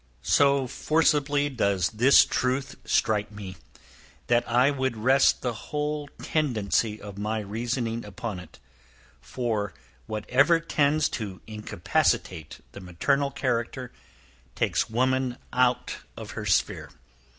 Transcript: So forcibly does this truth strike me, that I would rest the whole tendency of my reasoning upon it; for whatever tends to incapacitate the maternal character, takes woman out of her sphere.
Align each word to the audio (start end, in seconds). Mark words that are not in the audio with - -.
So 0.23 0.65
forcibly 0.65 1.47
does 1.47 1.89
this 1.89 2.25
truth 2.25 2.75
strike 2.85 3.31
me, 3.31 3.57
that 4.25 4.43
I 4.49 4.71
would 4.71 4.97
rest 4.97 5.43
the 5.43 5.53
whole 5.53 6.07
tendency 6.23 6.99
of 6.99 7.19
my 7.19 7.39
reasoning 7.41 8.03
upon 8.03 8.39
it; 8.39 8.57
for 9.21 9.75
whatever 10.07 10.59
tends 10.59 11.07
to 11.09 11.39
incapacitate 11.45 12.61
the 12.71 12.81
maternal 12.81 13.29
character, 13.29 13.91
takes 14.55 14.89
woman 14.89 15.37
out 15.53 15.97
of 16.17 16.31
her 16.31 16.47
sphere. 16.47 16.89